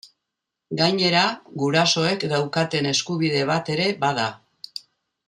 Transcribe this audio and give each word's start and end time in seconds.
Gainera, 0.77 1.25
gurasoek 1.63 2.25
daukaten 2.31 2.87
eskubide 2.93 3.45
bat 3.51 3.71
ere 3.75 3.87
bada. 4.05 4.27